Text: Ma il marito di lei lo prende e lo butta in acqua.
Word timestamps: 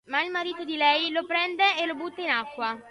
Ma 0.05 0.23
il 0.23 0.31
marito 0.31 0.63
di 0.63 0.77
lei 0.77 1.11
lo 1.11 1.25
prende 1.25 1.77
e 1.77 1.85
lo 1.85 1.93
butta 1.93 2.21
in 2.21 2.31
acqua. 2.31 2.75